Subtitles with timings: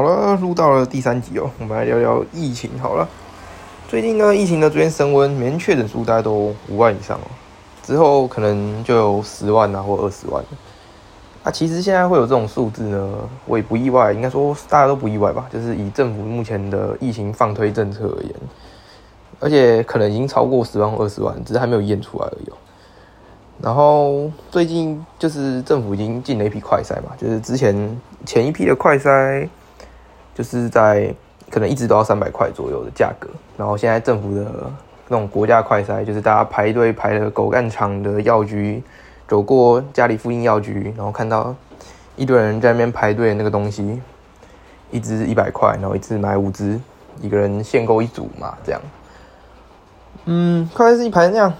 [0.00, 3.06] 好了，录到了第三集哦，我们来聊聊疫情好了。
[3.86, 7.28] 最近呢，疫情的逐渐升温，每天确诊数大概都五万以上哦，
[7.82, 10.42] 之后可能就有十万啊或二十万。
[11.42, 15.46] 啊，其实现在会有这种数字呢，我也不意外，应该说大家都不意外吧。
[15.52, 18.34] 就是以政府目前的疫情放推政策而言，
[19.38, 22.50] 而且可能已经超过十万或二十万，只是还没有验出来而已。
[23.60, 29.46] 然后最近就是政府已经进了一批快筛嘛，就是之前前一批的快筛。
[30.40, 31.14] 就是在
[31.50, 34.50] 可能一直都要三百块左右的价格，然后现在政府的
[35.06, 38.82] 那种国家快筛，就是大家排队排了狗干场的药局，
[39.28, 41.54] 走过家里附近药局，然后看到
[42.16, 44.00] 一堆人在那边排队，那个东西
[44.90, 46.80] 一支一百块，然后一次买五支，
[47.20, 48.80] 一个人限购一组嘛，这样。
[50.24, 51.52] 嗯，快是一排那样，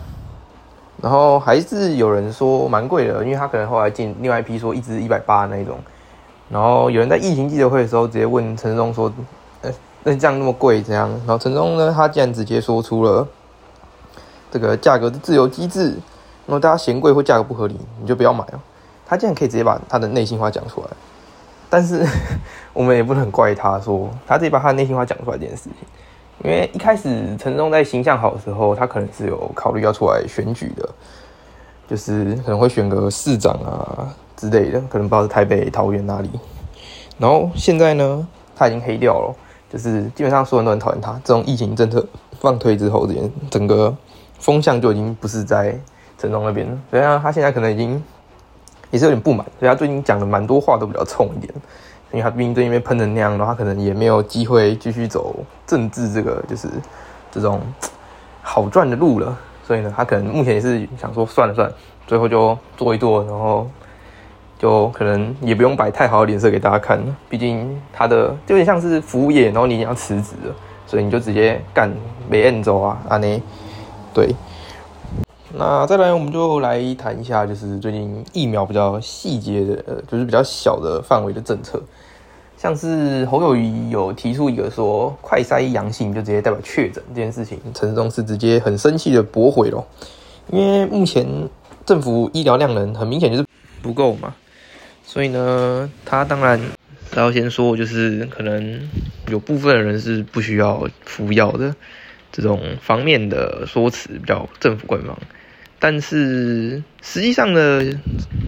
[1.02, 5.78] 然后还是有人说蛮贵的，因为他可能后来进另外一批说一支一百八那种。
[6.50, 9.10] 然后有人在疫情记者会的时候直接问陈忠说
[9.62, 9.72] ：“呃，
[10.02, 13.26] 那这样那么贵怎样？”然后陈忠呢，他竟然直接说出了
[14.50, 15.90] 这个价格的自由机制。
[16.46, 18.58] 如果大家嫌贵或价格不合理，你就不要买哦。
[19.06, 20.88] 他竟然可以直接把他的内心话讲出来。
[21.68, 22.04] 但是
[22.72, 25.74] 我们也不能怪他说他直接把他的内心话讲出来这件事情，
[26.42, 30.88] 因为一开始陈忠在形象好的时候，他可能是有考虑要出来选举的，
[31.86, 34.08] 就是可能会选个市长啊。
[34.40, 36.30] 之类的，可能不知道是台北、桃园哪里。
[37.18, 39.34] 然后现在呢，他已经黑掉了，
[39.70, 41.12] 就是基本上所有人都很讨厌他。
[41.22, 42.02] 这种疫情政策
[42.40, 43.12] 放推之后，这
[43.50, 43.94] 整个
[44.38, 45.78] 风向就已经不是在
[46.16, 46.78] 陈忠那边了。
[46.90, 48.02] 所以他现在可能已经
[48.90, 51.52] 也是有点不满，所以他最近讲的蛮多话都比较冲一点。
[52.10, 56.68] 因为他毕竟最近被喷成那样，然后他可能也没有机会继续走政治这个就是
[57.30, 57.60] 这种
[58.40, 59.36] 好赚的路了。
[59.62, 63.68] 所以呢，他可能目前也是想说算了算了，最后就做一做，然后。
[64.60, 70.54] 就可能也不用摆太好的脸色给大家看，毕竟他的就有点像是服务业，然后你要辞职了，
[70.86, 71.90] 所以你就直接干
[72.28, 73.40] 没按走啊，阿内，
[74.12, 74.34] 对。
[75.52, 81.82] 那再来，我们就来谈一下，就是最近疫苗比较细节的，呃，就是比较小的范围的政策，
[82.56, 89.84] 像是侯友谊有提出一个说快筛阳性就直接代表确诊这件事情，陈忠是直接很生气的驳回咯，
[90.52, 91.26] 因为目前
[91.84, 93.44] 政府医疗量能很明显就是
[93.82, 94.32] 不够嘛。
[95.10, 96.60] 所以呢，他当然
[97.10, 98.88] 他要先说，就是可能
[99.28, 101.74] 有部分人是不需要服药的
[102.30, 105.18] 这种方面的说辞比较政府官方，
[105.80, 107.84] 但是实际上的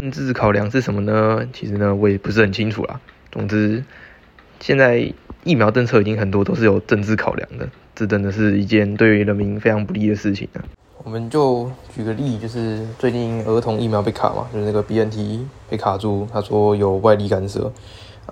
[0.00, 1.44] 政治考量是什么呢？
[1.52, 3.00] 其实呢，我也不是很清楚啦。
[3.32, 3.82] 总之，
[4.60, 5.12] 现在
[5.42, 10.62] 疫苗政策已经很多都是有政治考量的，这真的是一件对于人民非常不利的事情啊。
[11.04, 17.70] 我们就举个例，就是最近儿童疫苗被卡嘛，就是那个 B N T 被卡住，他说有外力干涉，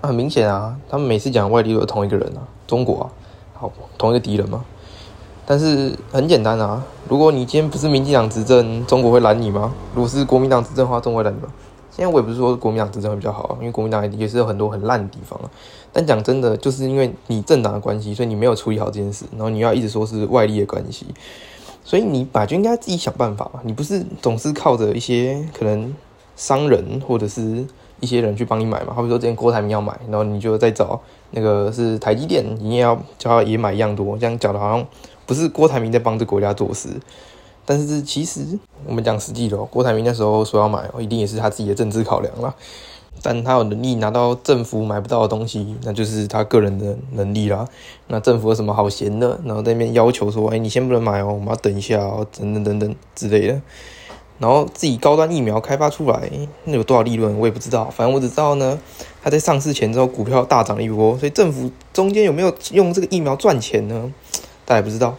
[0.01, 3.05] 很明显啊，他们每次讲外力都是同一个人啊，中国啊，
[3.53, 4.63] 好，同一个敌人嘛。
[5.45, 9.73] 但是很简单啊，如果你今天不是民进党执政，中国会拦你吗？
[9.93, 11.51] 如果是国民党执政的话，中国会拦你吗？
[11.91, 15.51] 现在我也不是说国民党执政会比较好，因为国民党也是有很多很烂的地方啊。
[15.91, 21.07] 但讲真的，就是因为你政党的关系，所以你没有处理好这件事，然后你要一直说是外力的关系。
[21.83, 25.93] 所以你把就应该自己想办法嘛，你不是总是靠着一些可能
[26.35, 27.65] 商人或者是
[27.99, 28.93] 一些人去帮你买嘛？
[28.93, 30.99] 好比说之前郭台铭要买，然后你就再找
[31.31, 34.87] 那个是台积电，你也要叫他也买一样多，这样讲的好像
[35.25, 36.89] 不是郭台铭在帮这国家做事，
[37.65, 38.41] 但是其实
[38.85, 42.53] 我们讲实际的，郭台铭那时候说要买，一定也是他自己的政治考量啦。
[43.23, 47.67] 但他有能力拿到政府买不到的东西，那就是他个人的能力啦。
[48.07, 49.39] 那政府有什么好闲的？
[49.45, 53.61] 然后在那边要求说：“哎，你先不能买哦，我们要等一下哦，等等等等之类的。”
[54.39, 56.29] 然后自己高端疫苗开发出来，
[56.63, 57.85] 那有多少利润我也不知道。
[57.89, 58.79] 反正我只知道呢，
[59.21, 64.11] 他在上市前之后股票大涨了一波，所以政府中间有没有用这个疫苗赚钱呢？
[64.65, 65.15] 大家也不知道。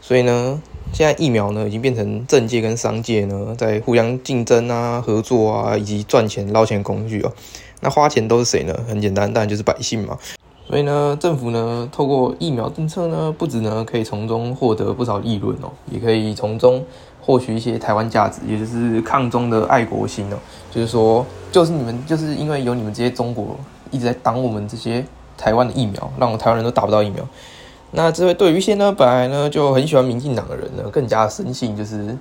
[0.00, 0.62] 所以呢？
[0.92, 7.32] 现在疫苗呢，已经变成政界跟商界呢在互相竞争啊、合作啊，以及赚钱捞钱工具哦。
[7.80, 8.76] 那花钱都是谁呢？
[8.88, 10.18] 很简单，当然就是百姓嘛。
[10.66, 16.84] 所以呢，政府呢透过疫苗政策呢，不止呢可以从中获得不少利润哦，也可以从中
[17.20, 20.36] 获取一些台湾价值，也就是抗中的爱国心哦。
[20.72, 23.56] 就是说，就是你们就是因为有你们这些中国
[23.92, 25.04] 一直在挡我们这些
[25.36, 27.24] 台湾的疫苗，让我台湾人都打不到疫苗。
[27.90, 32.16] 那这位对于一些呢，本来呢就很喜欢民进党的人呢，更加深信就是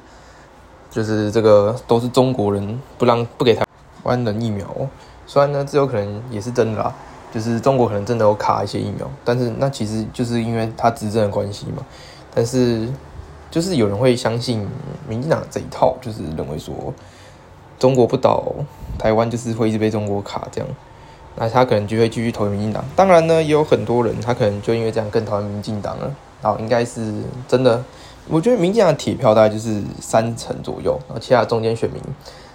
[0.89, 3.65] 就是这个都是中国人不让不给他
[4.03, 4.65] 湾人疫苗。
[5.25, 6.95] 虽然呢，这有可能也是真的啦，
[7.33, 11.85] 就是中国可能真的有卡一些疫苗，但是那其实就是因为他执政的关系嘛。
[12.33, 12.87] 但是
[13.51, 14.65] 就是有人会相信
[15.07, 16.73] 民进党这一套，就是认为说
[17.77, 18.41] 中国不倒
[18.97, 20.69] 台湾就是会一直被中国卡这样。
[21.37, 22.83] 那他可能就会继续投民进党。
[22.95, 26.13] 当然呢，也有很多人他可能就因为这样更讨厌民进党了。
[26.39, 27.13] 然后应该是
[27.47, 27.83] 真的，
[28.27, 31.99] 我觉得民进党的铁票大概就是三成左右，然后其他中间选民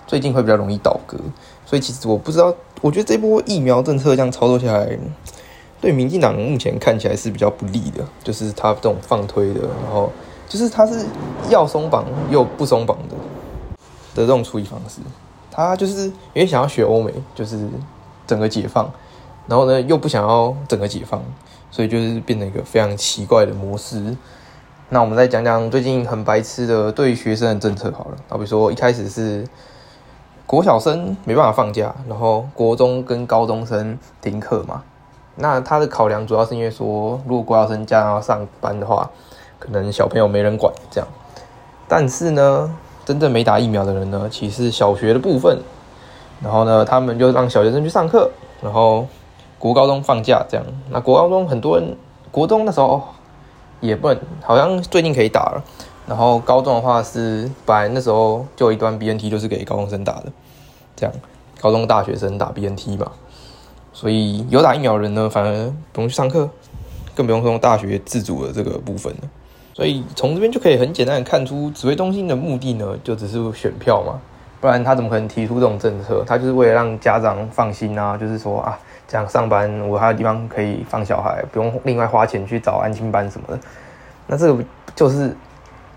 [0.06, 1.19] 最近会比较容易倒戈。
[1.67, 4.96] 所以其实我不知道，我觉得这波疫苗政策这样操作下来，
[5.81, 10.12] 对民进党目前看起来是比较不利的，就是他这种放推的，然后
[10.49, 11.05] 就是他是
[11.49, 13.17] 要松绑又不松绑的
[14.14, 15.00] 的这种处理方式。
[15.50, 17.69] 他就是因为想要学欧美，就是
[18.27, 18.91] 整个解放，
[19.47, 21.23] 然后呢又不想要整个解放，
[21.71, 24.17] 所以就是变成一个非常奇怪的模式。
[24.89, 29.47] 那我们再讲讲最近很白痴的对学生的政策好了，好比说一开始是
[30.47, 34.83] 国小生没办法放假，然后国中跟高中生停课嘛。
[35.37, 39.11] 那他的考量主要是因为说，如果国小生家长要上班的话，
[39.59, 41.09] 可能小朋友没人管这样。
[41.89, 42.77] 但是呢。
[43.05, 45.59] 真正没打疫苗的人呢，其实小学的部分，
[46.43, 48.31] 然后呢，他们就让小学生去上课，
[48.61, 49.06] 然后
[49.59, 50.67] 国高中放假这样。
[50.91, 51.97] 那国高中很多人，
[52.31, 53.03] 国中那时候
[53.81, 55.62] 也不能，好像最近可以打了。
[56.06, 60.33] 然后高中的话是本来那时候就有一段 BNT 就是给高中生打的，
[60.97, 61.15] 这样
[61.61, 63.12] 高中大学生打 BNT 嘛。
[63.93, 66.50] 所以有打疫苗的人呢，反而不用去上课，
[67.15, 69.21] 更不用说大学自主的这个部分了。
[69.75, 74.21] 所以从这边就可以很简单的看出，指挥中心的目的呢，就只是选票嘛，
[74.62, 76.23] 不然他怎么可能提出这种政策？
[76.25, 78.79] 他就是为了让家长放心啊，就是说啊，
[79.09, 83.59] 这样上班我还有地方可以放小孩，不用另外花钱去找安亲班什么的。
[84.29, 84.64] 那这个
[84.94, 85.37] 就是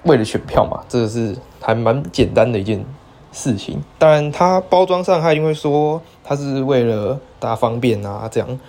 [0.01, 2.83] 为了选票嘛，这个是还蛮简单的一件
[3.31, 3.79] 事情。
[3.99, 8.59] 当然，他包装上他一定会说他是为了大家方便啊，这样。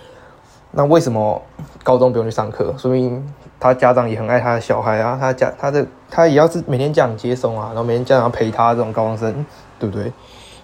[0.69, 1.41] 那为什么
[1.81, 2.71] 高中不用去上课？
[2.77, 3.25] 说明
[3.59, 9.45] 他家长也很爱他的小孩啊，他家他的他也要是每天家长接送啊，然后每天家长陪他这种高中生，
[9.79, 10.11] 对不对？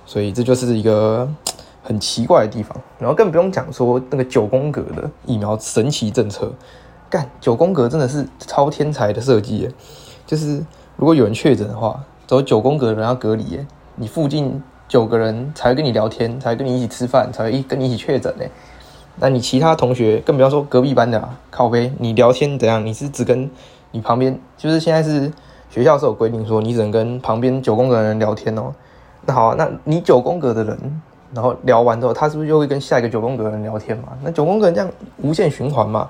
[0.05, 1.27] 所以这就是一个
[1.81, 2.75] 很奇怪的地方。
[2.99, 6.51] 然后更不用讲说那个九宫格的疫苗神奇政策，
[7.09, 9.71] 干九宫格真的是超天才的设计耶！
[10.25, 10.63] 就是
[10.97, 13.59] 如果有人确诊的话，走九宫格的人要隔离，
[13.95, 18.49] 你附近九个人才跟你聊天，才跟你一起吃饭，才一跟你一起确诊嘞。
[19.17, 22.83] 那你其他同学，更不要说隔壁班的靠背，你聊天怎样？
[22.85, 23.49] 你是只跟
[23.91, 25.31] 你旁边，就是现在是
[25.69, 28.73] 学校是有规定说，你只能跟旁边九宫格的人聊天哦。
[29.25, 31.01] 那好，那你九宫格的人，
[31.33, 34.09] 然后聊完之后，他是不是又会跟下一个九宫格的人聊天嘛？
[34.23, 36.09] 那九宫格这样无限循环嘛，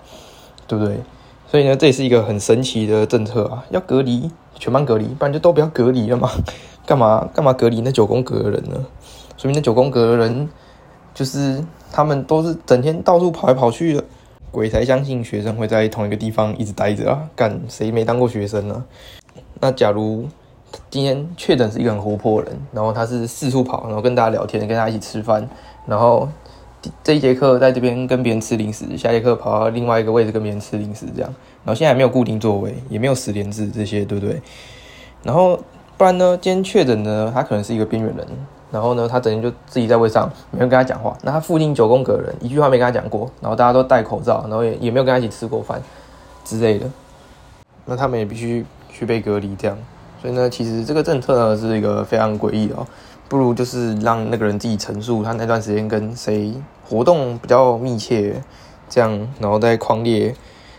[0.67, 0.99] 对不对？
[1.47, 6.29] 所以呢，这也是一个很神奇的政策啊，要隔离全班隔离，不然就都不要隔离了嘛？
[6.85, 8.85] 干嘛干嘛隔离那九宫格的人呢？
[9.37, 10.49] 说明那九宫格的人。
[11.15, 14.03] 就是他们都是整天到处跑来跑去的，
[14.49, 17.21] 鬼才相信学生会在同一个地方一直待着啊！
[17.35, 18.83] 干谁没当过学生呢？
[19.59, 20.27] 那假如
[20.89, 25.47] 今天确诊是一个很活泼的人，然后他是四处跑，然后跟大家聊天，跟大家一起吃饭，
[25.85, 26.27] 然后
[27.03, 31.33] 这一节课在这边跟别人吃零食，下节课跑到另外一个位置跟别人吃零食，这样，
[31.63, 34.41] 然后现在还没有固定座位，也没有十连制这些，对不对？
[35.23, 35.59] 然后
[35.97, 36.37] 不然呢？
[36.41, 38.27] 今天确诊的他可能是一个边缘人。
[38.71, 41.15] 然后呢，他整天就自己在位上，没有跟他讲话。
[41.21, 45.79] 那他附近九宫格人一句话没跟他讲过，然后大家都戴口罩，然后也也没有跟他一起吃过饭
[46.43, 46.89] 之类的。
[47.85, 49.77] 那他们也必须去被隔离，这样。
[50.23, 52.87] 所以呢，其实这个政策呢是一个非常诡异哦。
[53.27, 56.53] 不如就是让那个人自己陈述他那段时间跟谁
[56.87, 58.41] 活动比较密切，
[58.87, 60.33] 这样，然后再框列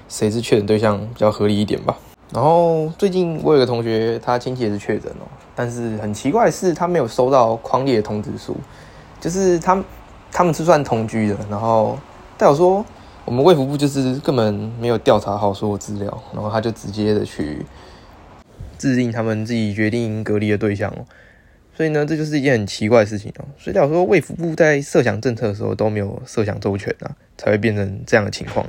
[0.08, 1.94] 谁是确诊对象比较合理一点吧。
[2.32, 8.56] 然后最近我有个同学，他亲戚也是确诊哦，但是很奇怪的是，他没有收到框列通知书，
[9.20, 9.84] 就是他
[10.32, 11.98] 他们是算同居的，然后
[12.38, 12.82] 代表说
[13.26, 17.66] 我们卫福部就是根本没有调查好所有资料，然后他就直接的去
[18.78, 21.04] 制定他们自己决定隔离的对象哦，
[21.76, 28.66] 所以呢，这就是一件很奇怪的事情哦，所以代表说卫福部在设想政策的时候都没有设想周全啊，才会变成这样的情况，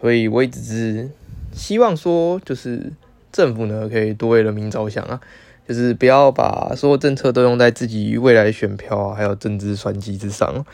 [0.00, 1.08] 所以我也只是。
[1.54, 2.90] 希望说，就是
[3.30, 5.20] 政府呢，可以多为人民着想啊，
[5.68, 10.64] 就是不要把所有政策都用在自己未来选票啊，还有政治算计之上。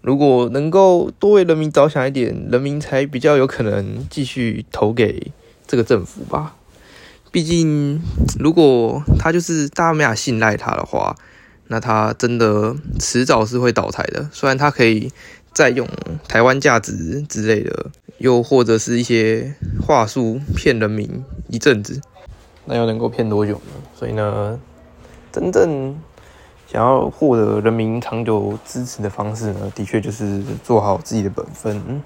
[0.00, 5.30] 如果能够多为人民着想一点，人民才比较有可能继续投给
[5.66, 6.56] 这个政府吧。
[7.32, 8.00] 毕竟，
[8.38, 11.16] 如果他就是大家没法信赖他的话，
[11.66, 14.28] 那他真的迟早是会倒台的。
[14.30, 15.10] 虽然他可以
[15.52, 15.88] 再用
[16.28, 17.90] 台湾价值之类的。
[18.18, 19.52] 又或者是一些
[19.84, 22.00] 话术骗人民一阵子，
[22.66, 23.82] 那又能够骗多久呢？
[23.96, 24.56] 所以呢，
[25.32, 25.98] 真正
[26.70, 32.00] 想要获得人民长久支持的方式呢，的确就是做好自己的本分，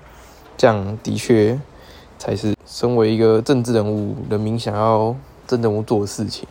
[0.57, 1.61] 这样的确
[2.19, 5.17] 才是身为一个政治人物，人民想要
[5.47, 6.47] 政治人物做的事情。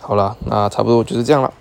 [0.00, 1.52] 好了，那差不多就是这样了。